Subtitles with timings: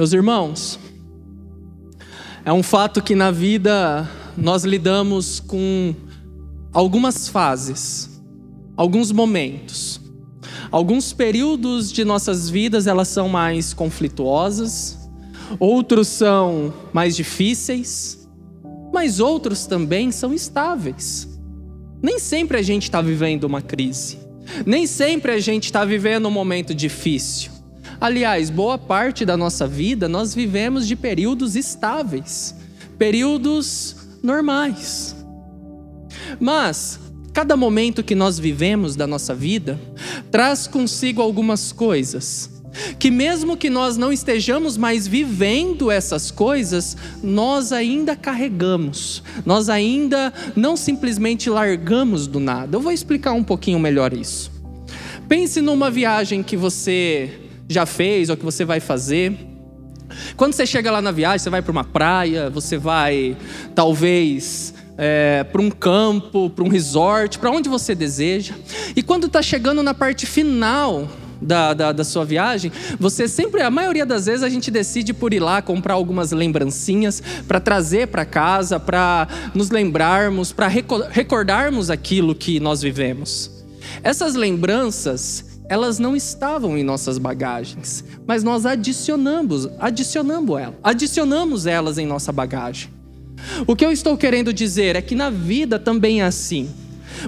[0.00, 0.80] Meus irmãos,
[2.42, 5.94] é um fato que na vida nós lidamos com
[6.72, 8.08] algumas fases,
[8.74, 10.00] alguns momentos.
[10.70, 14.96] Alguns períodos de nossas vidas elas são mais conflituosas,
[15.58, 18.26] outros são mais difíceis,
[18.90, 21.28] mas outros também são estáveis.
[22.02, 24.18] Nem sempre a gente está vivendo uma crise,
[24.64, 27.59] nem sempre a gente está vivendo um momento difícil.
[28.00, 32.54] Aliás, boa parte da nossa vida nós vivemos de períodos estáveis,
[32.96, 35.14] períodos normais.
[36.40, 36.98] Mas
[37.34, 39.78] cada momento que nós vivemos da nossa vida
[40.30, 42.48] traz consigo algumas coisas
[42.98, 50.32] que mesmo que nós não estejamos mais vivendo essas coisas, nós ainda carregamos, nós ainda
[50.54, 52.76] não simplesmente largamos do nada.
[52.76, 54.52] Eu vou explicar um pouquinho melhor isso.
[55.28, 59.32] Pense numa viagem que você já fez ou que você vai fazer.
[60.36, 63.36] Quando você chega lá na viagem, você vai para uma praia, você vai
[63.74, 68.54] talvez é, para um campo, para um resort, para onde você deseja.
[68.96, 71.08] E quando está chegando na parte final
[71.40, 75.32] da, da, da, sua viagem, você sempre, a maioria das vezes, a gente decide por
[75.32, 82.34] ir lá comprar algumas lembrancinhas para trazer para casa, para nos lembrarmos, para recordarmos aquilo
[82.34, 83.50] que nós vivemos.
[84.02, 91.96] Essas lembranças, elas não estavam em nossas bagagens, mas nós adicionamos, adicionamos elas, adicionamos elas
[91.96, 92.90] em nossa bagagem.
[93.68, 96.68] O que eu estou querendo dizer é que na vida também é assim.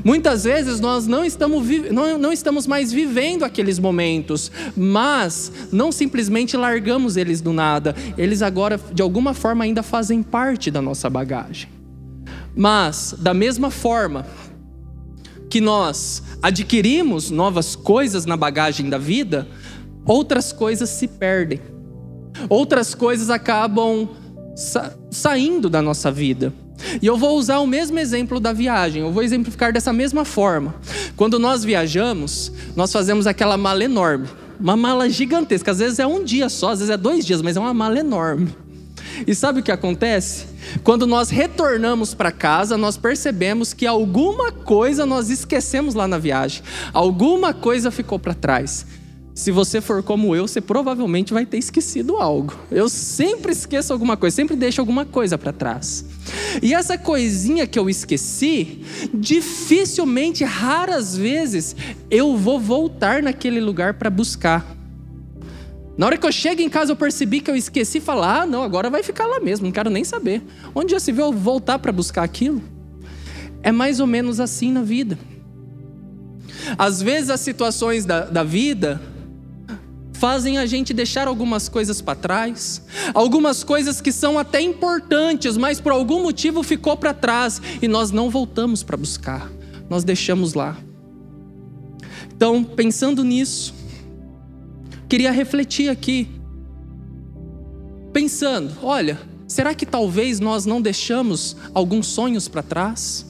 [0.05, 6.57] Muitas vezes nós não estamos, não, não estamos mais vivendo aqueles momentos, mas não simplesmente
[6.57, 11.69] largamos eles do nada, eles agora de alguma forma ainda fazem parte da nossa bagagem.
[12.57, 14.27] Mas, da mesma forma
[15.53, 19.47] que nós adquirimos novas coisas na bagagem da vida,
[20.07, 21.61] outras coisas se perdem,
[22.49, 24.09] outras coisas acabam
[24.57, 26.55] sa saindo da nossa vida.
[27.03, 30.75] E eu vou usar o mesmo exemplo da viagem, eu vou exemplificar dessa mesma forma.
[31.17, 36.25] Quando nós viajamos, nós fazemos aquela mala enorme, uma mala gigantesca, às vezes é um
[36.25, 38.57] dia só, às vezes é dois dias, mas é uma mala enorme.
[39.27, 40.47] E sabe o que acontece?
[40.83, 46.63] Quando nós retornamos para casa, nós percebemos que alguma coisa nós esquecemos lá na viagem,
[46.93, 48.87] alguma coisa ficou para trás.
[49.35, 52.55] Se você for como eu, você provavelmente vai ter esquecido algo.
[52.71, 56.05] Eu sempre esqueço alguma coisa, sempre deixo alguma coisa para trás.
[56.63, 58.85] E essa coisinha que eu esqueci,
[59.15, 61.75] dificilmente, raras vezes,
[62.11, 64.82] eu vou voltar naquele lugar para buscar.
[65.97, 68.63] Na hora que eu chego em casa, eu percebi que eu esqueci falar: ah, não,
[68.63, 70.43] agora vai ficar lá mesmo, não quero nem saber.
[70.75, 72.63] Onde já se viu eu voltar para buscar aquilo?
[73.63, 75.19] É mais ou menos assim na vida.
[76.79, 79.01] Às vezes, as situações da, da vida
[80.15, 82.81] fazem a gente deixar algumas coisas para trás,
[83.13, 88.13] algumas coisas que são até importantes, mas por algum motivo ficou para trás e nós
[88.13, 89.51] não voltamos para buscar,
[89.91, 90.77] nós deixamos lá.
[92.35, 93.75] Então, pensando nisso,
[95.13, 96.27] queria refletir aqui,
[98.15, 103.27] pensando: olha, será que talvez nós não deixamos alguns sonhos para trás?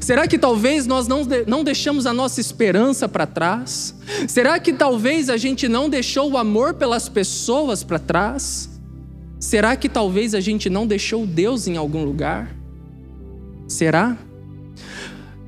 [0.00, 3.92] Será que talvez nós não, não deixamos a nossa esperança para trás?
[4.28, 8.70] Será que talvez a gente não deixou o amor pelas pessoas para trás?
[9.40, 12.54] Será que talvez a gente não deixou Deus em algum lugar?
[13.66, 14.16] Será?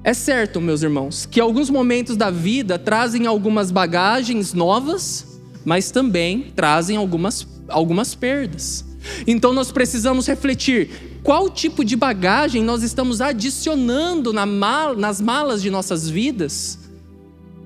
[0.03, 5.26] É certo, meus irmãos, que alguns momentos da vida trazem algumas bagagens novas,
[5.67, 8.85] mas também trazem algumas, algumas perdas.
[9.27, 15.61] Então nós precisamos refletir qual tipo de bagagem nós estamos adicionando na mal, nas malas
[15.61, 16.79] de nossas vidas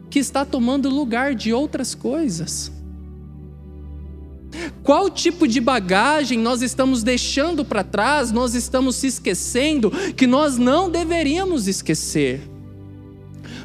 [0.09, 2.73] que está tomando lugar de outras coisas.
[4.83, 10.57] Qual tipo de bagagem nós estamos deixando para trás, nós estamos se esquecendo que nós
[10.57, 12.41] não deveríamos esquecer.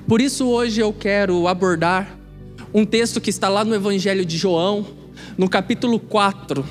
[0.05, 2.24] Por isso, hoje eu quero abordar
[2.75, 4.85] um texto que está lá no Evangelho de João,
[5.37, 6.65] no capítulo 4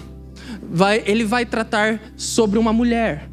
[0.71, 3.31] vai, ele vai tratar sobre uma mulher.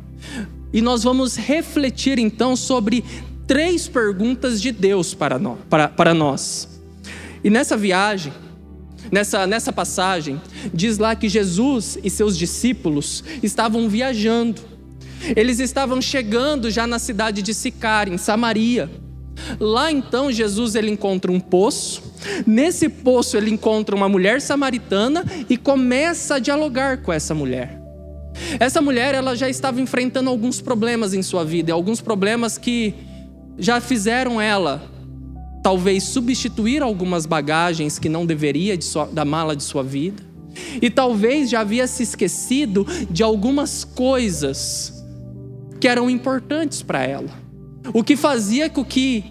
[0.71, 3.03] E nós vamos refletir então sobre
[3.45, 5.57] três perguntas de Deus para nós.
[5.69, 6.79] Para, para nós.
[7.43, 8.31] E nessa viagem,
[9.11, 10.41] nessa, nessa passagem,
[10.73, 14.61] diz lá que Jesus e seus discípulos estavam viajando.
[15.35, 18.89] Eles estavam chegando já na cidade de Sicar, em Samaria.
[19.59, 22.10] Lá então Jesus ele encontra um poço.
[22.45, 27.79] Nesse poço ele encontra uma mulher samaritana e começa a dialogar com essa mulher.
[28.59, 32.93] Essa mulher ela já estava enfrentando alguns problemas em sua vida, alguns problemas que
[33.57, 34.89] já fizeram ela
[35.61, 40.23] talvez substituir algumas bagagens que não deveria de sua, da mala de sua vida.
[40.81, 45.03] E talvez já havia se esquecido de algumas coisas
[45.79, 47.29] que eram importantes para ela.
[47.93, 49.25] O que fazia com que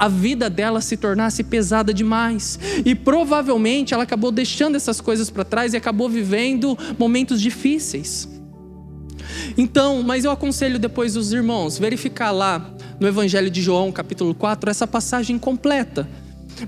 [0.00, 2.58] a vida dela se tornasse pesada demais.
[2.86, 8.26] E provavelmente ela acabou deixando essas coisas para trás e acabou vivendo momentos difíceis.
[9.58, 14.70] Então, mas eu aconselho depois os irmãos verificar lá no Evangelho de João, capítulo 4,
[14.70, 16.08] essa passagem completa.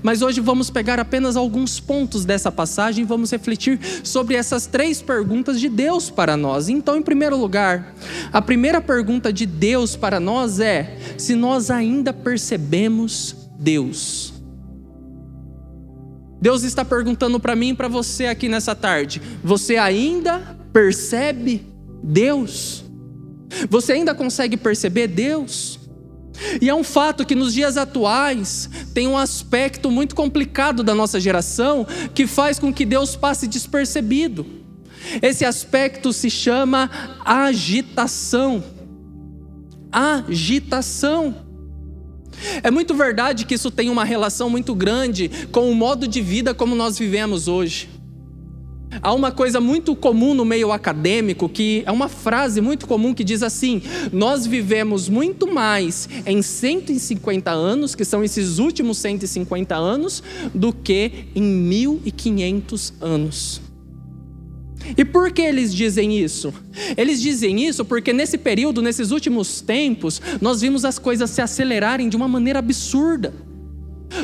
[0.01, 5.01] Mas hoje vamos pegar apenas alguns pontos dessa passagem e vamos refletir sobre essas três
[5.01, 6.69] perguntas de Deus para nós.
[6.69, 7.93] Então, em primeiro lugar,
[8.31, 14.33] a primeira pergunta de Deus para nós é: se nós ainda percebemos Deus.
[16.41, 21.65] Deus está perguntando para mim e para você aqui nessa tarde: você ainda percebe
[22.03, 22.83] Deus?
[23.69, 25.79] Você ainda consegue perceber Deus?
[26.61, 31.19] E é um fato que nos dias atuais tem um aspecto muito complicado da nossa
[31.19, 34.45] geração que faz com que Deus passe despercebido.
[35.21, 36.89] Esse aspecto se chama
[37.23, 38.63] agitação.
[39.91, 41.35] Agitação.
[42.63, 46.53] É muito verdade que isso tem uma relação muito grande com o modo de vida
[46.53, 47.89] como nós vivemos hoje.
[49.01, 53.23] Há uma coisa muito comum no meio acadêmico, que é uma frase muito comum que
[53.23, 53.81] diz assim:
[54.11, 60.23] Nós vivemos muito mais em 150 anos, que são esses últimos 150 anos,
[60.53, 63.61] do que em 1500 anos.
[64.97, 66.53] E por que eles dizem isso?
[66.97, 72.09] Eles dizem isso porque nesse período, nesses últimos tempos, nós vimos as coisas se acelerarem
[72.09, 73.33] de uma maneira absurda.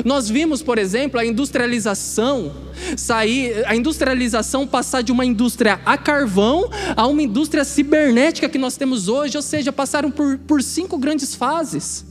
[0.04, 2.52] Nós vimos, por exemplo, a industrialização
[2.96, 8.76] sair, a industrialização passar de uma indústria a carvão a uma indústria cibernética que nós
[8.76, 12.06] temos hoje, ou seja, passaram por, por cinco grandes fases.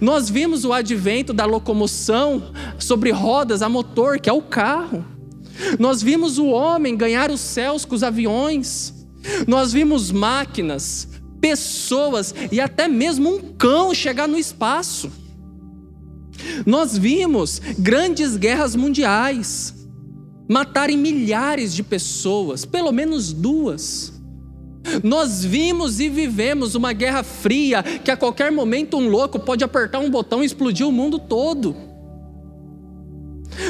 [0.00, 5.04] Nós vimos o advento da locomoção sobre rodas a motor, que é o carro.
[5.78, 8.94] Nós vimos o homem ganhar os céus com os aviões.
[9.46, 11.08] Nós vimos máquinas,
[11.40, 15.10] pessoas e até mesmo um cão chegar no espaço.
[16.66, 19.74] Nós vimos grandes guerras mundiais
[20.48, 24.12] matarem milhares de pessoas, pelo menos duas.
[25.04, 30.00] Nós vimos e vivemos uma guerra fria que a qualquer momento um louco pode apertar
[30.00, 31.76] um botão e explodir o mundo todo.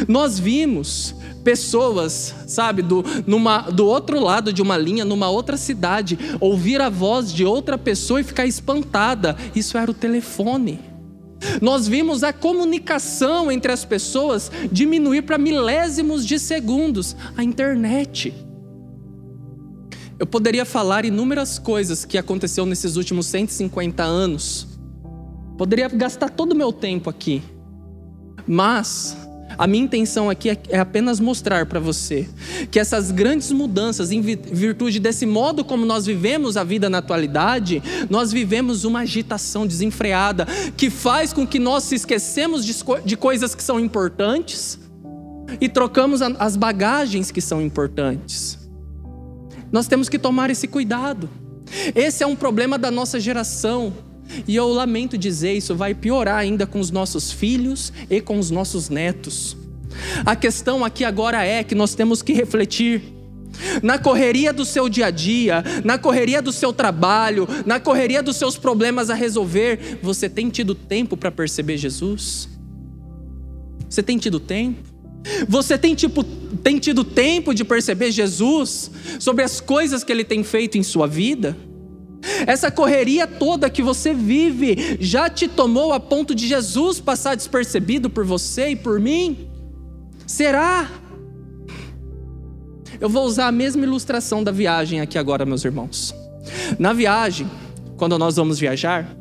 [0.09, 1.15] Nós vimos
[1.45, 6.89] pessoas, sabe, do, numa, do outro lado de uma linha, numa outra cidade, ouvir a
[6.89, 9.37] voz de outra pessoa e ficar espantada.
[9.55, 10.90] Isso era o telefone.
[11.61, 18.35] Nós vimos a comunicação entre as pessoas diminuir para milésimos de segundos a internet.
[20.19, 24.79] Eu poderia falar inúmeras coisas que aconteceu nesses últimos 150 anos.
[25.57, 27.43] Poderia gastar todo o meu tempo aqui.
[28.47, 29.17] Mas
[29.61, 32.27] a minha intenção aqui é, é apenas mostrar para você
[32.71, 37.83] que essas grandes mudanças, em virtude desse modo como nós vivemos a vida na atualidade,
[38.09, 40.47] nós vivemos uma agitação desenfreada
[40.79, 44.79] que faz com que nós se esquecemos de coisas que são importantes
[45.61, 48.59] e trocamos as bagagens que são importantes.
[49.71, 51.29] Nós temos que tomar esse cuidado.
[51.95, 53.93] Esse é um problema da nossa geração.
[54.47, 58.51] E eu lamento dizer, isso vai piorar ainda com os nossos filhos e com os
[58.51, 59.57] nossos netos.
[60.25, 63.03] A questão aqui agora é que nós temos que refletir.
[63.83, 68.37] Na correria do seu dia a dia, na correria do seu trabalho, na correria dos
[68.37, 72.49] seus problemas a resolver, você tem tido tempo para perceber Jesus?
[73.89, 74.89] Você tem tido tempo?
[75.49, 76.25] Você tem, tipo,
[76.63, 81.07] tem tido tempo de perceber Jesus sobre as coisas que ele tem feito em sua
[81.07, 81.57] vida?
[82.47, 88.11] Essa correria toda que você vive já te tomou a ponto de Jesus passar despercebido
[88.11, 89.49] por você e por mim?
[90.27, 90.91] Será?
[93.01, 96.15] Eu vou usar a mesma ilustração da viagem aqui agora, meus irmãos.
[96.79, 97.51] Na viagem,
[97.97, 99.17] quando nós vamos viajar,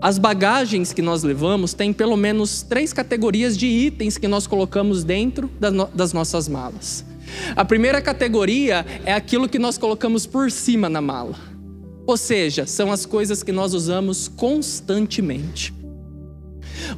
[0.00, 5.04] as bagagens que nós levamos têm pelo menos três categorias de itens que nós colocamos
[5.04, 5.50] dentro
[5.94, 7.04] das nossas malas.
[7.54, 11.51] A primeira categoria é aquilo que nós colocamos por cima na mala.
[12.06, 15.72] Ou seja, são as coisas que nós usamos constantemente.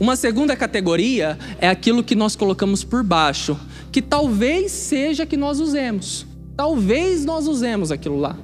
[0.00, 3.58] Uma segunda categoria é aquilo que nós colocamos por baixo,
[3.92, 6.26] que talvez seja que nós usemos.
[6.56, 8.36] Talvez nós usemos aquilo lá.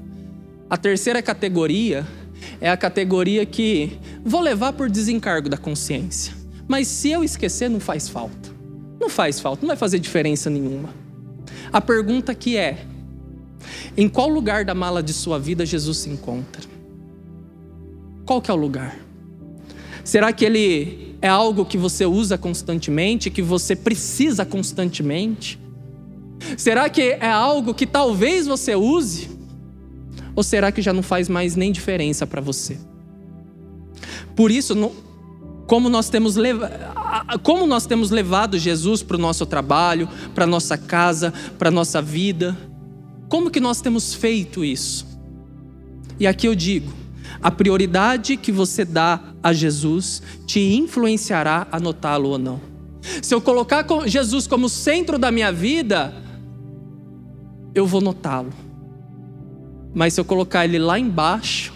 [0.68, 2.06] A terceira categoria
[2.60, 6.34] é a categoria que vou levar por desencargo da consciência.
[6.68, 8.50] Mas se eu esquecer, não faz falta.
[9.00, 10.90] Não faz falta, não vai fazer diferença nenhuma.
[11.72, 12.84] A pergunta que é:
[13.96, 16.62] em qual lugar da mala de sua vida Jesus se encontra?
[18.24, 18.98] Qual que é o lugar?
[20.04, 25.58] Será que ele é algo que você usa constantemente, que você precisa constantemente?
[26.56, 29.30] Será que é algo que talvez você use?
[30.34, 32.78] Ou será que já não faz mais nem diferença para você?
[34.34, 34.74] Por isso,
[35.66, 36.36] como nós temos,
[37.42, 42.56] como nós temos levado Jesus para o nosso trabalho, para nossa casa, para nossa vida,
[43.30, 45.06] como que nós temos feito isso?
[46.18, 46.92] E aqui eu digo:
[47.40, 52.60] a prioridade que você dá a Jesus te influenciará a notá-lo ou não.
[53.22, 56.12] Se eu colocar Jesus como centro da minha vida,
[57.72, 58.52] eu vou notá-lo.
[59.94, 61.72] Mas se eu colocar ele lá embaixo,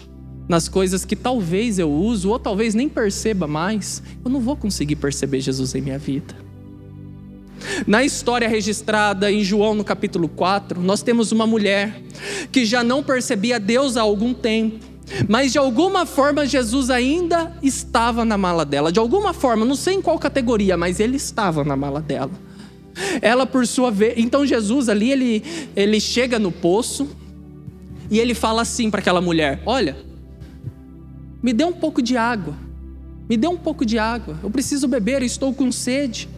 [0.49, 4.97] nas coisas que talvez eu uso ou talvez nem perceba mais, eu não vou conseguir
[4.97, 6.44] perceber Jesus em minha vida.
[7.87, 12.01] Na história registrada em João no capítulo 4, nós temos uma mulher
[12.51, 14.95] que já não percebia Deus há algum tempo.
[15.27, 18.91] Mas de alguma forma Jesus ainda estava na mala dela.
[18.91, 22.31] De alguma forma, não sei em qual categoria, mas ele estava na mala dela.
[23.21, 24.15] Ela, por sua vez.
[24.17, 25.43] Então Jesus ali, ele,
[25.75, 27.07] ele chega no poço
[28.09, 29.97] e ele fala assim para aquela mulher: Olha,
[31.43, 32.55] me dê um pouco de água.
[33.27, 34.37] Me dê um pouco de água.
[34.41, 36.29] Eu preciso beber, estou com sede.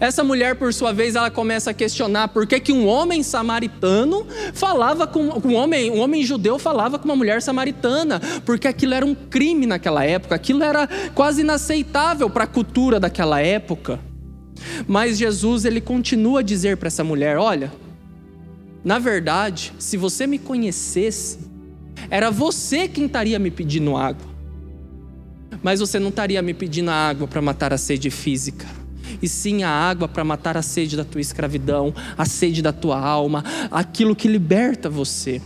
[0.00, 4.26] Essa mulher, por sua vez, ela começa a questionar por que, que um homem samaritano
[4.54, 9.04] falava com um homem, um homem judeu falava com uma mulher samaritana, porque aquilo era
[9.04, 13.98] um crime naquela época, aquilo era quase inaceitável para a cultura daquela época.
[14.86, 17.72] Mas Jesus ele continua a dizer para essa mulher: olha,
[18.84, 21.40] na verdade, se você me conhecesse,
[22.08, 24.30] era você quem estaria me pedindo água.
[25.60, 28.81] Mas você não estaria me pedindo água para matar a sede física
[29.20, 32.98] e sim a água para matar a sede da tua escravidão, a sede da tua
[32.98, 35.40] alma, aquilo que liberta você.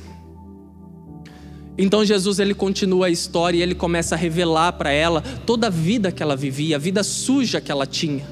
[1.79, 5.71] Então Jesus ele continua a história e ele começa a revelar para ela toda a
[5.71, 8.25] vida que ela vivia, a vida suja que ela tinha,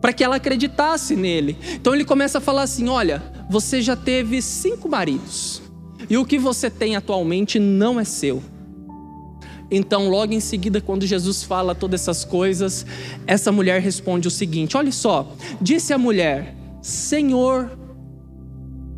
[0.00, 1.56] para que ela acreditasse nele.
[1.74, 5.62] Então ele começa a falar assim: olha, você já teve cinco maridos
[6.10, 8.42] e o que você tem atualmente não é seu.
[9.70, 12.86] Então, logo em seguida, quando Jesus fala todas essas coisas,
[13.26, 17.70] essa mulher responde o seguinte: Olha só, disse a mulher, Senhor,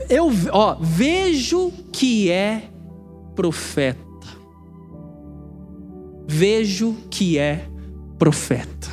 [0.09, 2.65] eu ó, vejo que é
[3.35, 3.99] profeta.
[6.27, 7.67] Vejo que é
[8.19, 8.89] profeta.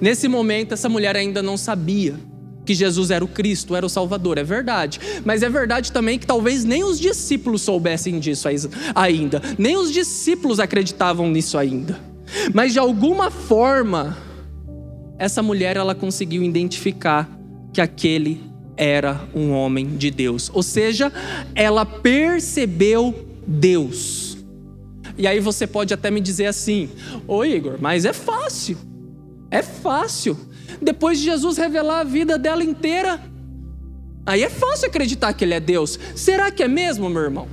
[0.00, 2.16] Nesse momento, essa mulher ainda não sabia
[2.64, 5.00] que Jesus era o Cristo, era o Salvador, é verdade.
[5.24, 8.48] Mas é verdade também que talvez nem os discípulos soubessem disso
[8.94, 11.98] ainda, nem os discípulos acreditavam nisso ainda.
[12.52, 14.16] Mas de alguma forma,
[15.18, 17.28] essa mulher ela conseguiu identificar
[17.72, 18.40] que aquele
[18.76, 20.50] era um homem de Deus.
[20.52, 21.12] Ou seja,
[21.54, 24.36] ela percebeu Deus.
[25.16, 26.88] E aí você pode até me dizer assim:
[27.26, 28.76] "Ô Igor, mas é fácil.
[29.50, 30.36] É fácil.
[30.84, 33.20] Depois de Jesus revelar a vida dela inteira,
[34.26, 35.98] aí é fácil acreditar que Ele é Deus.
[36.14, 37.48] Será que é mesmo, meu irmão?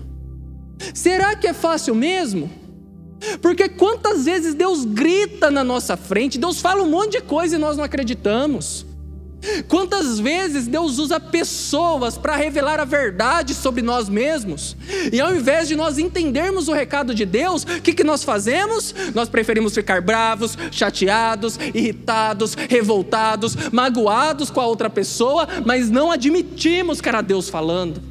[0.94, 2.50] Será que é fácil mesmo?
[3.42, 7.60] Porque quantas vezes Deus grita na nossa frente, Deus fala um monte de coisa e
[7.60, 8.86] nós não acreditamos.
[9.68, 14.76] Quantas vezes Deus usa pessoas para revelar a verdade sobre nós mesmos,
[15.12, 18.94] e ao invés de nós entendermos o recado de Deus, o que, que nós fazemos?
[19.16, 27.02] Nós preferimos ficar bravos, chateados, irritados, revoltados, magoados com a outra pessoa, mas não admitimos
[27.02, 28.02] que era Deus falando,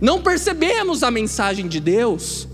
[0.00, 2.49] não percebemos a mensagem de Deus.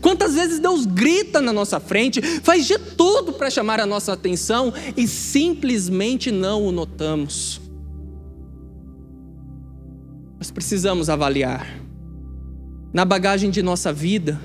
[0.00, 4.72] Quantas vezes Deus grita na nossa frente, faz de tudo para chamar a nossa atenção
[4.96, 7.60] e simplesmente não o notamos.
[10.38, 11.66] Nós precisamos avaliar.
[12.92, 14.40] Na bagagem de nossa vida,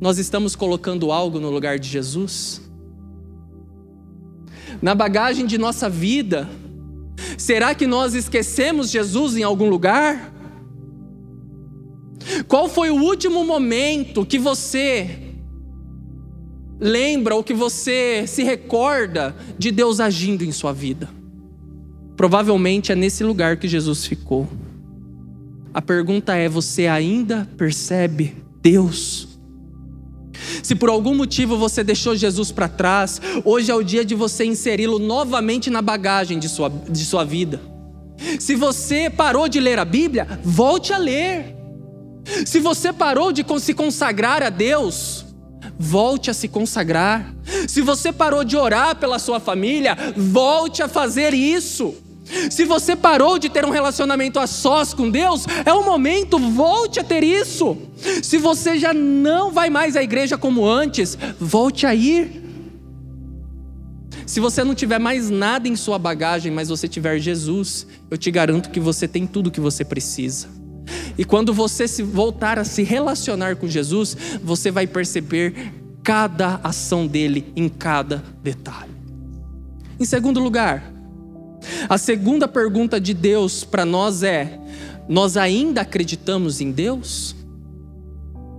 [0.00, 2.60] nós estamos colocando algo no lugar de Jesus?
[4.82, 6.48] Na bagagem de nossa vida,
[7.38, 10.33] será que nós esquecemos Jesus em algum lugar?
[12.48, 15.18] Qual foi o último momento que você
[16.80, 21.08] lembra ou que você se recorda de Deus agindo em sua vida?
[22.16, 24.48] Provavelmente é nesse lugar que Jesus ficou.
[25.72, 29.28] A pergunta é: você ainda percebe Deus?
[30.62, 34.44] Se por algum motivo você deixou Jesus para trás, hoje é o dia de você
[34.44, 37.60] inseri-lo novamente na bagagem de sua, de sua vida.
[38.38, 41.53] Se você parou de ler a Bíblia, volte a ler.
[42.46, 45.24] Se você parou de se consagrar a Deus,
[45.78, 47.34] volte a se consagrar.
[47.68, 51.94] Se você parou de orar pela sua família, volte a fazer isso.
[52.50, 56.98] Se você parou de ter um relacionamento a sós com Deus, é o momento, volte
[56.98, 57.76] a ter isso.
[58.22, 62.42] Se você já não vai mais à igreja como antes, volte a ir.
[64.26, 68.30] Se você não tiver mais nada em sua bagagem, mas você tiver Jesus, eu te
[68.30, 70.63] garanto que você tem tudo que você precisa.
[71.16, 75.72] E quando você se voltar a se relacionar com Jesus, você vai perceber
[76.02, 78.92] cada ação dele em cada detalhe.
[79.98, 80.92] Em segundo lugar,
[81.88, 84.58] a segunda pergunta de Deus para nós é:
[85.08, 87.34] nós ainda acreditamos em Deus?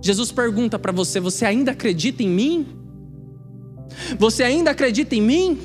[0.02, 2.66] Jesus pergunta para você: você ainda acredita em mim?
[4.18, 5.58] Você ainda acredita em mim?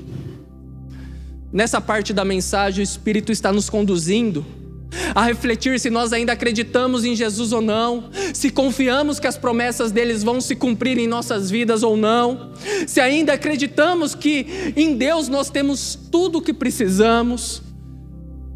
[1.52, 4.46] Nessa parte da mensagem, o Espírito está nos conduzindo
[5.16, 9.92] a refletir se nós ainda acreditamos em Jesus ou não, se confiamos que as promessas
[9.92, 12.52] deles vão se cumprir em nossas vidas ou não,
[12.86, 17.62] se ainda acreditamos que em Deus nós temos tudo o que precisamos,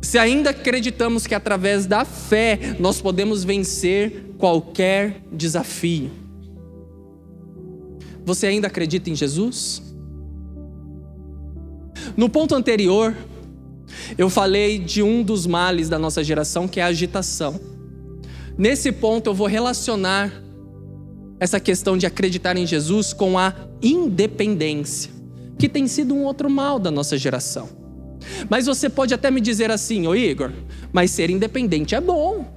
[0.01, 6.11] se ainda acreditamos que através da fé nós podemos vencer qualquer desafio.
[8.23, 9.81] Você ainda acredita em Jesus?
[12.17, 13.15] No ponto anterior,
[14.17, 17.59] eu falei de um dos males da nossa geração, que é a agitação.
[18.57, 20.31] Nesse ponto, eu vou relacionar
[21.39, 25.11] essa questão de acreditar em Jesus com a independência,
[25.59, 27.69] que tem sido um outro mal da nossa geração.
[28.49, 30.51] Mas você pode até me dizer assim, ô Igor,
[30.91, 32.53] mas ser independente é bom.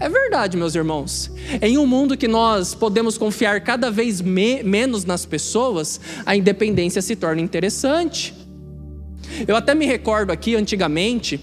[0.00, 1.30] É verdade, meus irmãos.
[1.60, 7.02] Em um mundo que nós podemos confiar cada vez me menos nas pessoas, a independência
[7.02, 8.32] se torna interessante.
[9.46, 11.38] Eu até me recordo aqui, antigamente,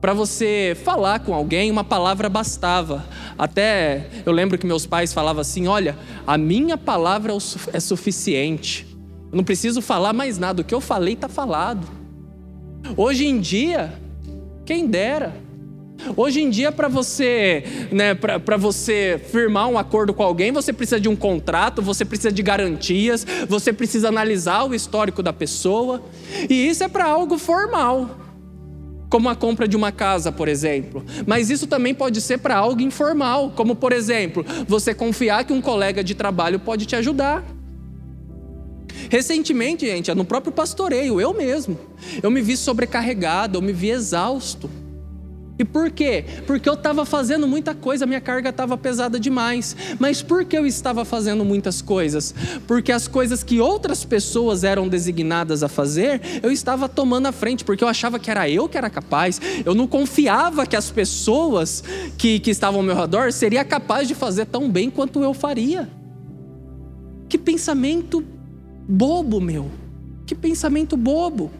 [0.00, 3.04] para você falar com alguém, uma palavra bastava.
[3.36, 7.32] Até eu lembro que meus pais falavam assim: olha, a minha palavra
[7.72, 8.86] é suficiente.
[9.30, 10.62] Eu não preciso falar mais nada.
[10.62, 11.86] O que eu falei está falado.
[12.96, 13.92] Hoje em dia,
[14.64, 15.47] quem dera.
[16.16, 21.00] Hoje em dia, para você, né, para você firmar um acordo com alguém, você precisa
[21.00, 26.02] de um contrato, você precisa de garantias, você precisa analisar o histórico da pessoa.
[26.48, 28.16] E isso é para algo formal,
[29.10, 31.04] como a compra de uma casa, por exemplo.
[31.26, 35.60] Mas isso também pode ser para algo informal, como por exemplo, você confiar que um
[35.60, 37.44] colega de trabalho pode te ajudar.
[39.10, 41.78] Recentemente, gente, no próprio pastoreio, eu mesmo,
[42.22, 44.68] eu me vi sobrecarregado, eu me vi exausto.
[45.58, 46.24] E por quê?
[46.46, 49.74] Porque eu estava fazendo muita coisa, minha carga estava pesada demais.
[49.98, 52.32] Mas por que eu estava fazendo muitas coisas?
[52.66, 57.64] Porque as coisas que outras pessoas eram designadas a fazer, eu estava tomando a frente,
[57.64, 59.40] porque eu achava que era eu que era capaz.
[59.64, 61.82] Eu não confiava que as pessoas
[62.16, 65.90] que, que estavam ao meu redor seriam capazes de fazer tão bem quanto eu faria.
[67.28, 68.24] Que pensamento
[68.88, 69.68] bobo, meu.
[70.24, 71.50] Que pensamento bobo.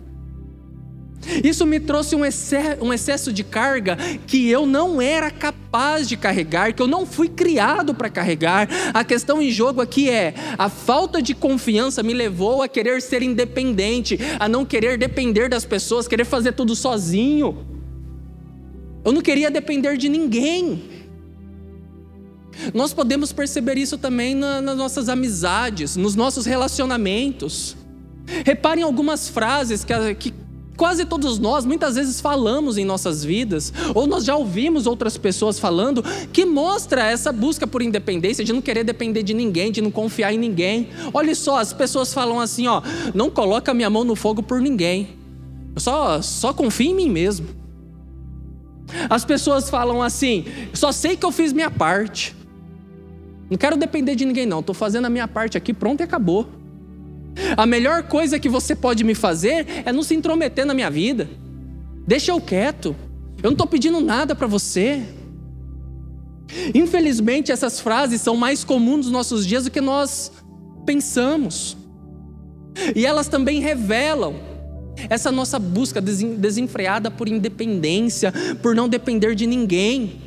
[1.43, 6.17] Isso me trouxe um excesso, um excesso de carga que eu não era capaz de
[6.17, 8.69] carregar, que eu não fui criado para carregar.
[8.95, 13.23] A questão em jogo aqui é: a falta de confiança me levou a querer ser
[13.23, 17.67] independente, a não querer depender das pessoas, querer fazer tudo sozinho.
[19.05, 20.83] Eu não queria depender de ninguém.
[22.75, 27.77] Nós podemos perceber isso também na, nas nossas amizades, nos nossos relacionamentos.
[28.45, 30.35] Reparem algumas frases que, que
[30.79, 35.59] quase todos nós muitas vezes falamos em nossas vidas, ou nós já ouvimos outras pessoas
[35.59, 39.91] falando, que mostra essa busca por independência, de não querer depender de ninguém, de não
[39.91, 40.89] confiar em ninguém.
[41.13, 42.81] Olha só, as pessoas falam assim, ó,
[43.13, 45.19] não coloca minha mão no fogo por ninguém.
[45.75, 47.49] Eu só, só confio em mim mesmo.
[49.11, 52.37] As pessoas falam assim, só sei que eu fiz minha parte.
[53.51, 54.61] Não quero depender de ninguém, não.
[54.61, 56.47] Estou fazendo a minha parte aqui, pronto e acabou.
[57.57, 61.29] A melhor coisa que você pode me fazer é não se intrometer na minha vida.
[62.07, 62.97] Deixa eu quieto.
[63.43, 65.03] Eu não estou pedindo nada para você.
[66.75, 70.33] Infelizmente, essas frases são mais comuns nos nossos dias do que nós
[70.87, 71.77] pensamos.
[72.95, 74.35] E elas também revelam
[75.09, 80.21] essa nossa busca desenfreada por independência, por não depender de ninguém.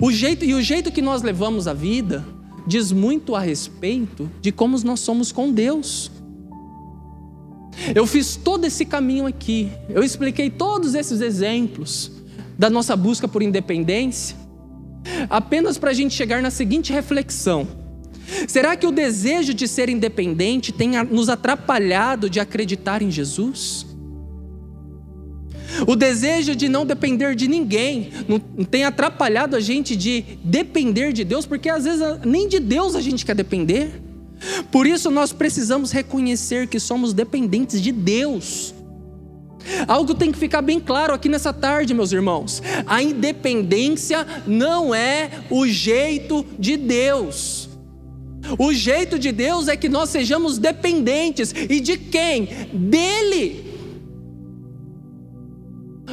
[0.00, 2.24] O jeito e o jeito que nós levamos a vida
[2.66, 6.10] diz muito a respeito de como nós somos com Deus.
[7.94, 12.10] Eu fiz todo esse caminho aqui, eu expliquei todos esses exemplos
[12.56, 14.36] da nossa busca por independência,
[15.28, 17.66] apenas para a gente chegar na seguinte reflexão:
[18.46, 23.93] será que o desejo de ser independente tem nos atrapalhado de acreditar em Jesus?
[25.86, 31.24] O desejo de não depender de ninguém não tem atrapalhado a gente de depender de
[31.24, 34.02] Deus, porque às vezes nem de Deus a gente quer depender.
[34.70, 38.74] Por isso nós precisamos reconhecer que somos dependentes de Deus.
[39.88, 42.62] Algo tem que ficar bem claro aqui nessa tarde, meus irmãos.
[42.86, 47.68] A independência não é o jeito de Deus.
[48.58, 51.54] O jeito de Deus é que nós sejamos dependentes.
[51.68, 52.46] E de quem?
[52.72, 53.73] Dele.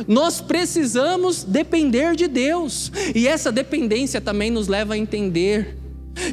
[0.07, 2.91] Nós precisamos depender de Deus.
[3.13, 5.77] E essa dependência também nos leva a entender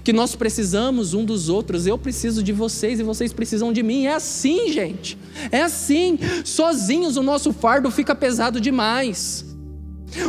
[0.03, 1.87] que nós precisamos um dos outros.
[1.87, 4.07] Eu preciso de vocês e vocês precisam de mim.
[4.07, 5.19] É assim, gente.
[5.51, 6.19] É assim.
[6.45, 9.45] Sozinhos o nosso fardo fica pesado demais.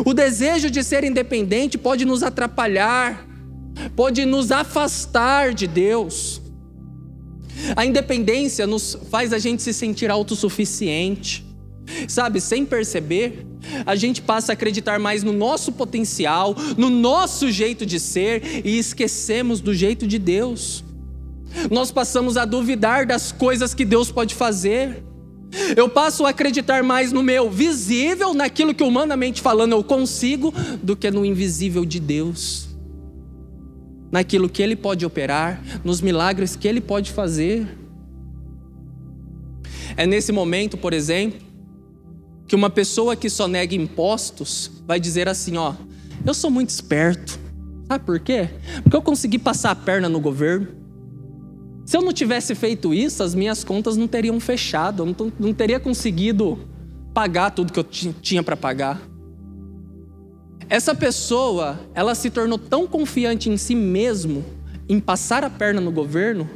[0.05, 3.25] O desejo de ser independente pode nos atrapalhar,
[3.95, 6.41] pode nos afastar de Deus.
[7.75, 11.48] A independência nos faz a gente se sentir autossuficiente.
[12.07, 13.45] Sabe, sem perceber,
[13.85, 18.77] a gente passa a acreditar mais no nosso potencial, no nosso jeito de ser e
[18.77, 20.83] esquecemos do jeito de Deus.
[21.69, 25.03] Nós passamos a duvidar das coisas que Deus pode fazer.
[25.75, 30.95] Eu passo a acreditar mais no meu visível, naquilo que humanamente falando eu consigo, do
[30.95, 32.69] que no invisível de Deus.
[34.11, 37.67] Naquilo que Ele pode operar, nos milagres que Ele pode fazer.
[39.97, 41.48] É nesse momento, por exemplo,
[42.49, 45.75] que uma pessoa que só nega impostos vai dizer assim: ó,
[46.25, 47.39] eu sou muito esperto.
[47.87, 48.49] Sabe por quê?
[48.81, 50.67] Porque eu consegui passar a perna no governo.
[51.85, 55.53] Se eu não tivesse feito isso, as minhas contas não teriam fechado, eu não, não
[55.53, 56.59] teria conseguido
[57.13, 58.99] pagar tudo que eu tinha para pagar.
[60.67, 64.43] Essa pessoa, ela se tornou tão confiante em si mesmo,
[64.87, 66.49] em passar a perna no governo,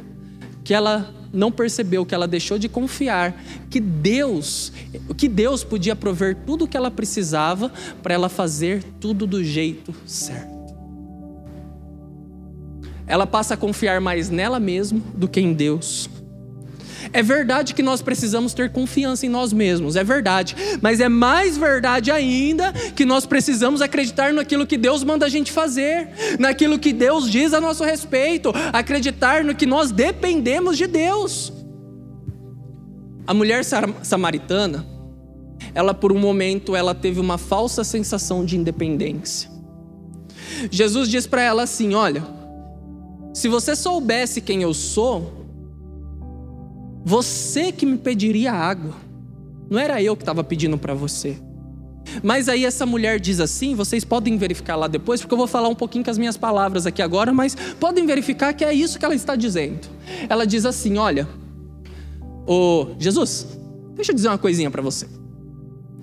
[0.64, 4.72] que ela não percebeu que ela deixou de confiar que Deus,
[5.16, 9.94] que Deus podia prover tudo o que ela precisava para ela fazer tudo do jeito
[10.06, 10.54] certo.
[13.06, 16.08] Ela passa a confiar mais nela mesma do que em Deus.
[17.14, 21.56] É verdade que nós precisamos ter confiança em nós mesmos, é verdade, mas é mais
[21.56, 26.08] verdade ainda que nós precisamos acreditar naquilo que Deus manda a gente fazer,
[26.40, 31.52] naquilo que Deus diz a nosso respeito, acreditar no que nós dependemos de Deus.
[33.24, 33.64] A mulher
[34.02, 34.84] samaritana,
[35.72, 39.48] ela por um momento ela teve uma falsa sensação de independência.
[40.68, 42.24] Jesus diz para ela assim: "Olha,
[43.32, 45.43] se você soubesse quem eu sou,
[47.04, 48.94] você que me pediria água.
[49.68, 51.36] Não era eu que estava pedindo para você.
[52.22, 55.68] Mas aí essa mulher diz assim, vocês podem verificar lá depois, porque eu vou falar
[55.68, 59.04] um pouquinho com as minhas palavras aqui agora, mas podem verificar que é isso que
[59.04, 59.88] ela está dizendo.
[60.28, 61.28] Ela diz assim: olha,
[62.46, 63.46] ô Jesus,
[63.94, 65.06] deixa eu dizer uma coisinha para você.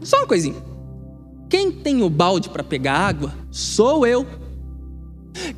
[0.02, 0.62] Só uma coisinha.
[1.50, 4.26] Quem tem o balde para pegar água sou eu.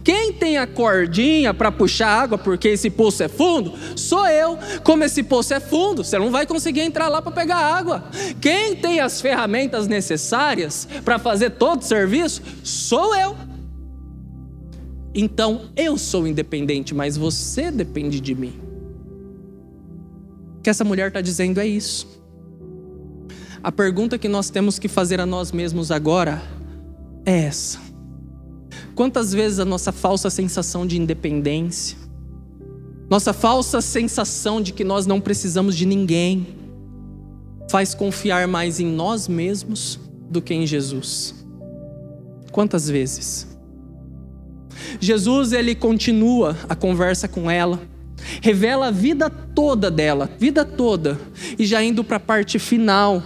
[0.03, 3.73] Quem tem a cordinha para puxar água porque esse poço é fundo?
[3.95, 4.57] Sou eu.
[4.83, 8.03] Como esse poço é fundo, você não vai conseguir entrar lá para pegar água.
[8.39, 12.41] Quem tem as ferramentas necessárias para fazer todo o serviço?
[12.63, 13.35] Sou eu.
[15.15, 18.59] Então eu sou independente, mas você depende de mim.
[20.57, 22.21] O que essa mulher está dizendo é isso.
[23.61, 26.41] A pergunta que nós temos que fazer a nós mesmos agora
[27.25, 27.92] é essa
[28.95, 31.97] Quantas vezes a nossa falsa sensação de independência,
[33.09, 36.47] nossa falsa sensação de que nós não precisamos de ninguém,
[37.69, 41.33] faz confiar mais em nós mesmos do que em Jesus?
[42.51, 43.47] Quantas vezes?
[44.99, 47.79] Jesus ele continua a conversa com ela,
[48.41, 51.19] revela a vida toda dela, vida toda,
[51.57, 53.23] e já indo para a parte final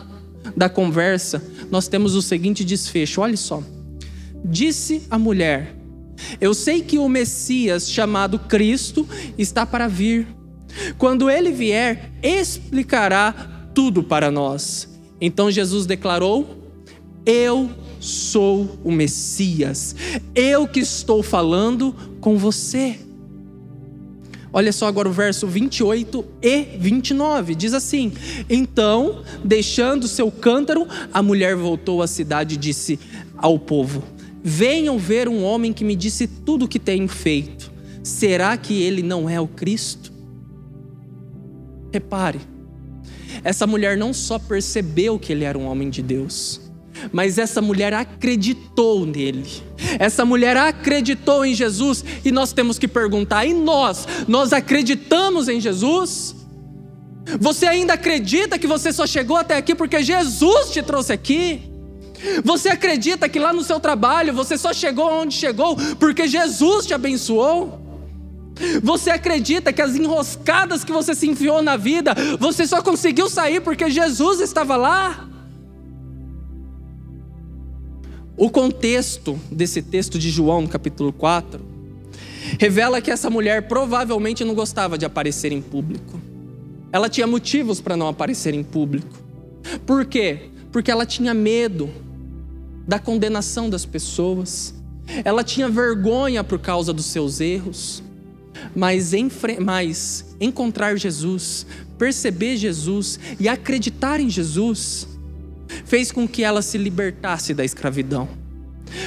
[0.56, 3.62] da conversa, nós temos o seguinte desfecho: olha só.
[4.44, 5.76] Disse a mulher:
[6.40, 10.28] Eu sei que o Messias, chamado Cristo, está para vir.
[10.98, 14.88] Quando ele vier, explicará tudo para nós.
[15.20, 16.72] Então Jesus declarou:
[17.26, 17.70] Eu
[18.00, 19.96] sou o Messias,
[20.36, 23.00] eu que estou falando com você.
[24.54, 28.14] Olha só agora o verso 28 e 29, diz assim:
[28.50, 33.00] Então, deixando seu cântaro, a mulher voltou à cidade e disse
[33.38, 34.04] ao povo:
[34.50, 37.70] Venham ver um homem que me disse tudo o que tenho feito.
[38.02, 40.10] Será que ele não é o Cristo?
[41.92, 42.40] Repare,
[43.44, 46.62] essa mulher não só percebeu que ele era um homem de Deus,
[47.12, 49.46] mas essa mulher acreditou nele.
[50.00, 54.08] Essa mulher acreditou em Jesus e nós temos que perguntar: e nós?
[54.30, 56.34] Nós acreditamos em Jesus?
[57.38, 61.67] Você ainda acredita que você só chegou até aqui porque Jesus te trouxe aqui?
[62.44, 66.94] Você acredita que lá no seu trabalho você só chegou onde chegou porque Jesus te
[66.94, 67.88] abençoou?
[68.82, 73.62] Você acredita que as enroscadas que você se enfiou na vida, você só conseguiu sair
[73.62, 75.28] porque Jesus estava lá?
[78.36, 81.60] O contexto desse texto de João, no capítulo 4,
[82.60, 86.20] revela que essa mulher provavelmente não gostava de aparecer em público.
[86.92, 89.18] Ela tinha motivos para não aparecer em público.
[89.86, 90.50] Por quê?
[90.72, 91.90] Porque ela tinha medo
[92.88, 94.74] da condenação das pessoas.
[95.24, 98.04] Ela tinha vergonha por causa dos seus erros.
[98.76, 99.12] Mas,
[99.62, 101.66] mas encontrar Jesus,
[101.98, 105.08] perceber Jesus e acreditar em Jesus
[105.86, 108.47] fez com que ela se libertasse da escravidão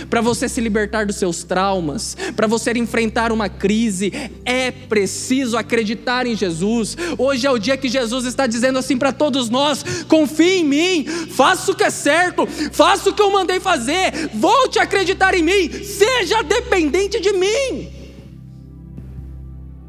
[0.09, 4.13] para você se libertar dos seus traumas, para você enfrentar uma crise,
[4.45, 6.97] é preciso acreditar em Jesus.
[7.19, 11.05] Hoje é o dia que Jesus está dizendo assim para todos nós: confie em mim,
[11.31, 15.43] faça o que é certo, faça o que eu mandei fazer, volte a acreditar em
[15.43, 17.89] mim, seja dependente de mim.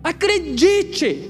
[0.03, 1.29] Acredite.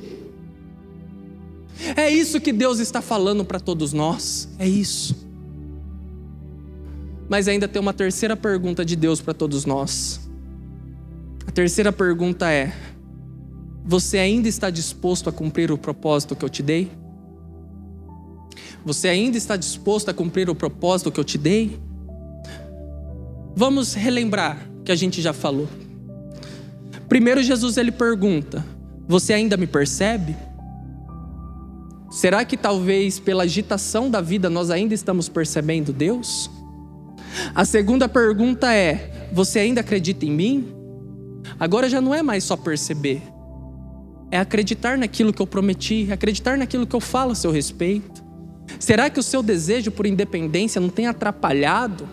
[1.95, 5.20] É isso que Deus está falando para todos nós, é isso.
[7.31, 10.19] Mas ainda tem uma terceira pergunta de Deus para todos nós.
[11.47, 12.73] A terceira pergunta é:
[13.85, 16.91] Você ainda está disposto a cumprir o propósito que eu te dei?
[18.83, 21.79] Você ainda está disposto a cumprir o propósito que eu te dei?
[23.55, 25.69] Vamos relembrar o que a gente já falou.
[27.07, 28.65] Primeiro Jesus ele pergunta:
[29.07, 30.35] Você ainda me percebe?
[32.11, 36.51] Será que talvez pela agitação da vida nós ainda estamos percebendo Deus?
[37.53, 40.73] A segunda pergunta é: Você ainda acredita em mim?
[41.59, 43.21] Agora já não é mais só perceber,
[44.31, 48.23] é acreditar naquilo que eu prometi, acreditar naquilo que eu falo a seu respeito.
[48.79, 52.07] Será que o seu desejo por independência não tem atrapalhado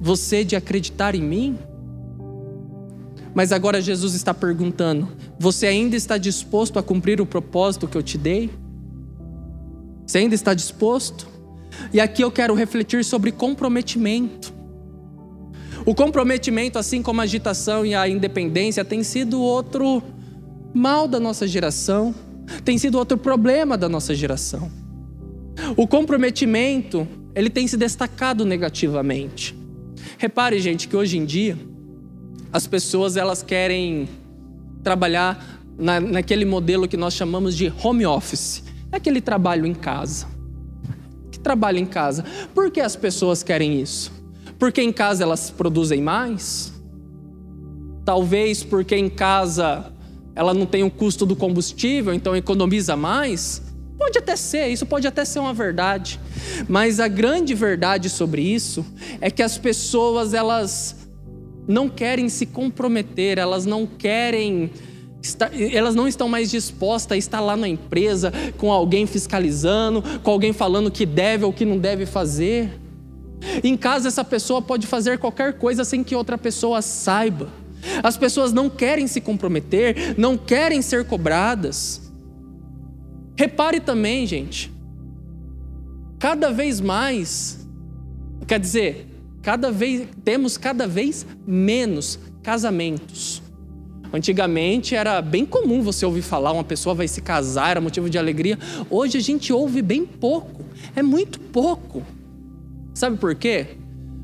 [0.00, 1.58] você de acreditar em mim?
[3.34, 8.02] Mas agora Jesus está perguntando: você ainda está disposto a cumprir o propósito que eu
[8.02, 8.50] te dei?
[10.06, 11.31] Você ainda está disposto?
[11.92, 14.52] E aqui eu quero refletir sobre comprometimento.
[15.84, 20.02] O comprometimento, assim como a agitação e a independência, tem sido outro
[20.72, 22.14] mal da nossa geração,
[22.64, 24.70] tem sido outro problema da nossa geração.
[25.76, 29.56] O comprometimento, ele tem se destacado negativamente.
[30.18, 31.58] Repare, gente, que hoje em dia
[32.52, 34.08] as pessoas elas querem
[34.84, 40.31] trabalhar na, naquele modelo que nós chamamos de home office, é aquele trabalho em casa
[41.42, 42.24] trabalha em casa.
[42.54, 44.12] Por que as pessoas querem isso?
[44.58, 46.72] Porque em casa elas produzem mais?
[48.04, 49.92] Talvez porque em casa
[50.34, 53.62] ela não tem o custo do combustível, então economiza mais?
[53.98, 56.18] Pode até ser, isso pode até ser uma verdade.
[56.68, 58.84] Mas a grande verdade sobre isso
[59.20, 60.96] é que as pessoas elas
[61.68, 64.70] não querem se comprometer, elas não querem
[65.72, 70.52] elas não estão mais dispostas a estar lá na empresa com alguém fiscalizando, com alguém
[70.52, 72.80] falando o que deve ou o que não deve fazer.
[73.62, 77.48] Em casa, essa pessoa pode fazer qualquer coisa sem que outra pessoa saiba.
[78.02, 82.12] As pessoas não querem se comprometer, não querem ser cobradas.
[83.36, 84.72] Repare também, gente,
[86.18, 87.66] cada vez mais,
[88.46, 89.08] quer dizer,
[89.42, 93.42] cada vez temos cada vez menos casamentos.
[94.12, 98.18] Antigamente era bem comum você ouvir falar, uma pessoa vai se casar, era motivo de
[98.18, 98.58] alegria.
[98.90, 102.02] Hoje a gente ouve bem pouco, é muito pouco.
[102.94, 103.78] Sabe por quê?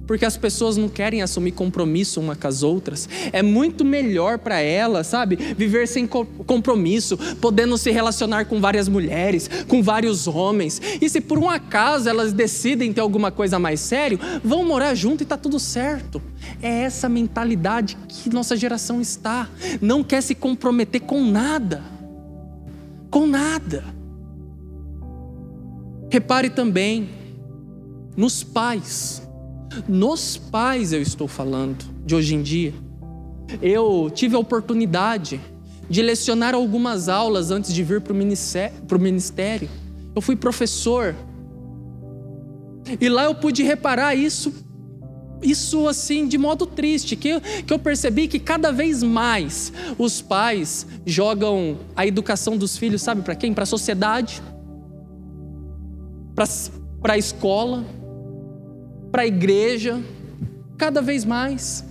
[0.09, 3.07] Porque as pessoas não querem assumir compromisso uma com as outras.
[3.31, 9.51] É muito melhor para elas, sabe, viver sem compromisso, podendo se relacionar com várias mulheres,
[9.69, 10.81] com vários homens.
[10.99, 15.23] E se por um acaso elas decidem ter alguma coisa mais sério, vão morar junto
[15.23, 16.23] e tá tudo certo.
[16.63, 19.47] É essa mentalidade que nossa geração está.
[19.79, 21.83] Não quer se comprometer com nada.
[23.11, 23.85] Com nada.
[26.11, 27.11] Repare também
[28.17, 29.28] nos pais.
[29.87, 32.75] Nos pais eu estou falando, de hoje em dia.
[33.63, 35.41] Eu tive a oportunidade
[35.89, 39.69] de lecionar algumas aulas antes de vir para o ministério.
[40.15, 41.15] Eu fui professor.
[43.01, 44.53] E lá eu pude reparar isso,
[45.43, 50.87] isso assim, de modo triste, que que eu percebi que cada vez mais os pais
[51.05, 53.53] jogam a educação dos filhos, sabe para quem?
[53.53, 54.43] Para a sociedade,
[56.35, 57.85] para a escola
[59.11, 60.01] para a igreja,
[60.77, 61.85] cada vez mais.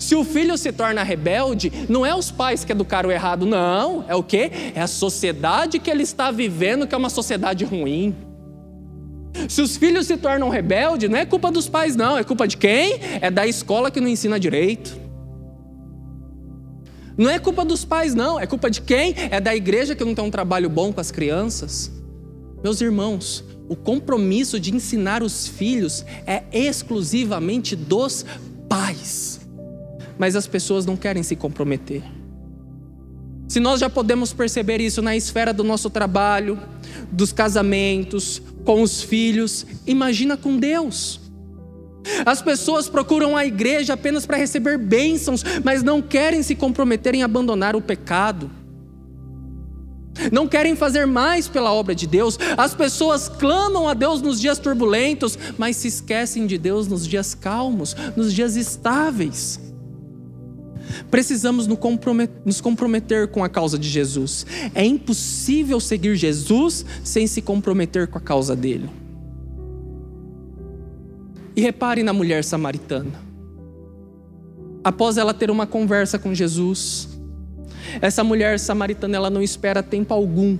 [0.00, 4.04] Se o filho se torna rebelde, não é os pais que educaram errado, não.
[4.08, 4.50] É o quê?
[4.74, 8.14] É a sociedade que ele está vivendo, que é uma sociedade ruim.
[9.48, 12.16] Se os filhos se tornam rebeldes, não é culpa dos pais, não.
[12.16, 12.98] É culpa de quem?
[13.20, 14.98] É da escola que não ensina direito.
[17.16, 18.40] Não é culpa dos pais, não.
[18.40, 19.14] É culpa de quem?
[19.30, 21.92] É da igreja que não tem um trabalho bom com as crianças.
[22.64, 28.24] Meus irmãos, o compromisso de ensinar os filhos é exclusivamente dos
[28.66, 29.40] pais.
[30.16, 32.02] mas as pessoas não querem se comprometer.
[33.48, 36.56] Se nós já podemos perceber isso na esfera do nosso trabalho,
[37.10, 41.20] dos casamentos, com os filhos, imagina com Deus.
[42.24, 47.24] As pessoas procuram a igreja apenas para receber bênçãos, mas não querem se comprometer em
[47.24, 48.50] abandonar o pecado.
[50.30, 52.38] Não querem fazer mais pela obra de Deus.
[52.56, 57.34] As pessoas clamam a Deus nos dias turbulentos, mas se esquecem de Deus nos dias
[57.34, 59.60] calmos, nos dias estáveis.
[61.10, 64.46] Precisamos nos comprometer com a causa de Jesus.
[64.74, 68.88] É impossível seguir Jesus sem se comprometer com a causa dele.
[71.56, 73.12] E repare na mulher samaritana.
[74.82, 77.08] Após ela ter uma conversa com Jesus,
[78.00, 80.58] essa mulher samaritana ela não espera tempo algum.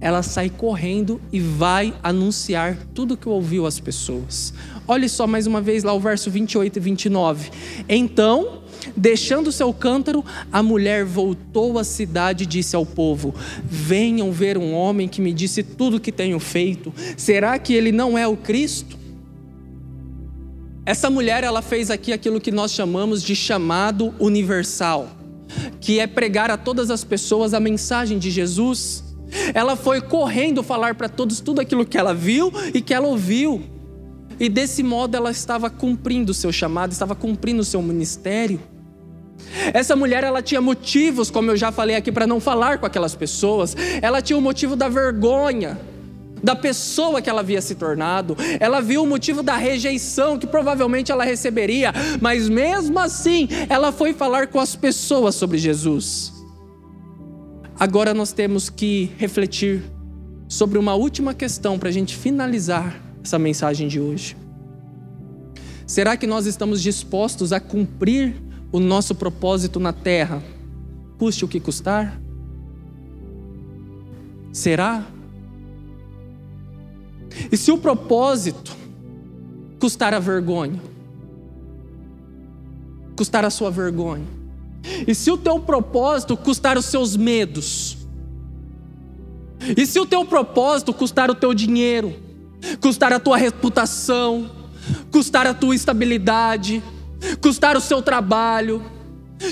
[0.00, 4.52] Ela sai correndo e vai anunciar tudo que ouviu às pessoas.
[4.86, 7.50] Olhe só mais uma vez lá o verso 28 e 29.
[7.88, 8.62] Então,
[8.94, 14.74] deixando seu cântaro, a mulher voltou à cidade e disse ao povo: Venham ver um
[14.74, 16.92] homem que me disse tudo o que tenho feito.
[17.16, 19.06] Será que ele não é o Cristo?
[20.84, 25.15] Essa mulher ela fez aqui aquilo que nós chamamos de chamado universal,
[25.80, 29.04] que é pregar a todas as pessoas a mensagem de Jesus.
[29.54, 33.62] Ela foi correndo falar para todos tudo aquilo que ela viu e que ela ouviu.
[34.38, 38.60] E desse modo ela estava cumprindo o seu chamado, estava cumprindo o seu ministério.
[39.72, 43.14] Essa mulher ela tinha motivos, como eu já falei aqui, para não falar com aquelas
[43.14, 43.76] pessoas.
[44.00, 45.78] Ela tinha o motivo da vergonha
[46.42, 51.10] da pessoa que ela havia se tornado, ela viu o motivo da rejeição que provavelmente
[51.10, 56.32] ela receberia, mas mesmo assim ela foi falar com as pessoas sobre Jesus.
[57.78, 59.82] Agora nós temos que refletir
[60.48, 64.36] sobre uma última questão para a gente finalizar essa mensagem de hoje.
[65.86, 68.34] Será que nós estamos dispostos a cumprir
[68.72, 70.42] o nosso propósito na terra,
[71.18, 72.20] custe o que custar?
[74.52, 75.06] Será?
[77.50, 78.74] E se o propósito
[79.78, 80.80] custar a vergonha?
[83.16, 84.26] Custar a sua vergonha?
[85.06, 87.98] E se o teu propósito custar os seus medos?
[89.76, 92.14] E se o teu propósito custar o teu dinheiro?
[92.80, 94.50] Custar a tua reputação?
[95.10, 96.82] Custar a tua estabilidade?
[97.40, 98.82] Custar o seu trabalho?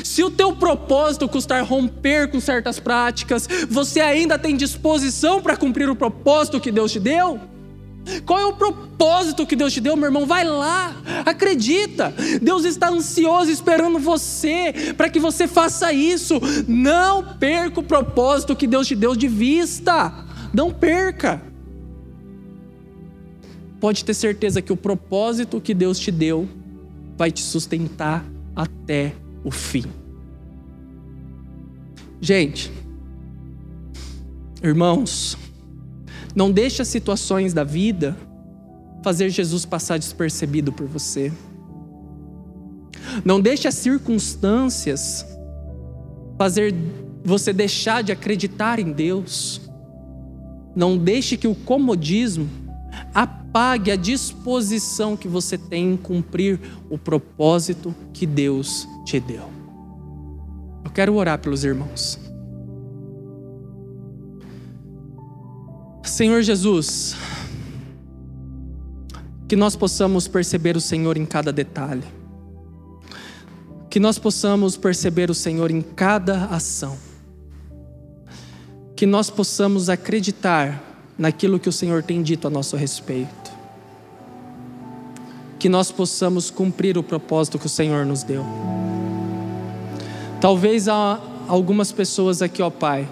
[0.03, 5.91] Se o teu propósito custar romper com certas práticas, você ainda tem disposição para cumprir
[5.91, 7.41] o propósito que Deus te deu?
[8.25, 10.27] Qual é o propósito que Deus te deu, meu irmão?
[10.27, 12.15] Vai lá, acredita.
[12.41, 16.41] Deus está ansioso esperando você para que você faça isso.
[16.69, 20.13] Não perca o propósito que Deus te deu de vista.
[20.53, 21.43] Não perca.
[23.81, 26.49] Pode ter certeza que o propósito que Deus te deu
[27.17, 29.85] vai te sustentar até o fim.
[32.21, 32.73] Gente,
[34.63, 35.37] irmãos,
[36.35, 38.17] não deixe as situações da vida
[39.03, 41.33] fazer Jesus passar despercebido por você.
[43.25, 45.25] Não deixe as circunstâncias
[46.39, 46.75] fazer
[47.23, 49.61] você deixar de acreditar em Deus.
[50.75, 52.49] Não deixe que o comodismo
[53.15, 56.59] apague a disposição que você tem em cumprir
[56.91, 59.49] o propósito que Deus te deu.
[60.85, 62.24] Eu quero orar pelos irmãos.
[66.15, 67.17] Senhor Jesus,
[69.49, 72.05] que nós possamos perceber o Senhor em cada detalhe,
[73.91, 76.97] que nós possamos perceber o Senhor em cada ação,
[78.95, 80.81] que nós possamos acreditar
[81.19, 83.53] naquilo que o Senhor tem dito a nosso respeito,
[85.59, 88.47] que nós possamos cumprir o propósito que o Senhor nos deu.
[90.41, 93.09] Talvez há algumas pessoas aqui, ó Pai,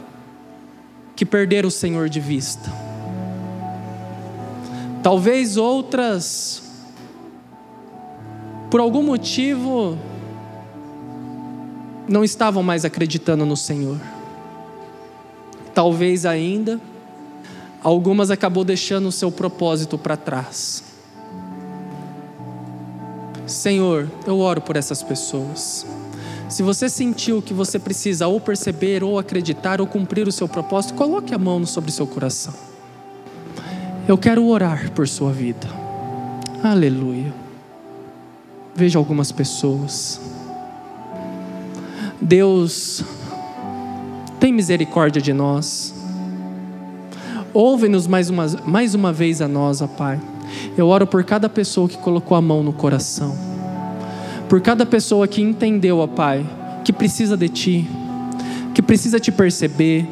[1.16, 2.91] que perderam o Senhor de vista.
[5.02, 6.62] Talvez outras,
[8.70, 9.98] por algum motivo,
[12.08, 13.98] não estavam mais acreditando no Senhor.
[15.74, 16.80] Talvez ainda,
[17.82, 20.84] algumas acabou deixando o seu propósito para trás.
[23.44, 25.84] Senhor, eu oro por essas pessoas.
[26.48, 30.94] Se você sentiu que você precisa ou perceber, ou acreditar, ou cumprir o seu propósito,
[30.94, 32.71] coloque a mão sobre o seu coração.
[34.08, 35.66] Eu quero orar por sua vida.
[36.62, 37.32] Aleluia.
[38.74, 40.20] Veja algumas pessoas.
[42.20, 43.04] Deus,
[44.38, 45.94] tem misericórdia de nós.
[47.52, 50.20] Ouve-nos mais uma, mais uma vez a nós, ó Pai.
[50.76, 53.52] Eu oro por cada pessoa que colocou a mão no coração
[54.52, 56.44] por cada pessoa que entendeu, ó Pai,
[56.84, 57.88] que precisa de Ti,
[58.74, 60.06] que precisa te perceber,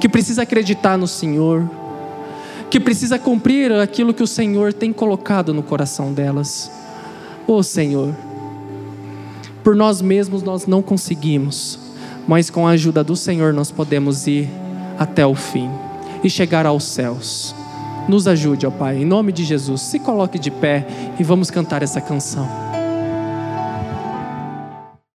[0.00, 1.70] que precisa acreditar no Senhor,
[2.72, 6.72] que precisa cumprir aquilo que o Senhor tem colocado no coração delas.
[7.46, 8.16] Oh, Senhor,
[9.62, 11.78] por nós mesmos nós não conseguimos,
[12.26, 14.48] mas com a ajuda do Senhor nós podemos ir
[14.98, 15.68] até o fim
[16.24, 17.54] e chegar aos céus.
[18.08, 19.82] Nos ajude, ó Pai, em nome de Jesus.
[19.82, 20.86] Se coloque de pé
[21.20, 22.61] e vamos cantar essa canção.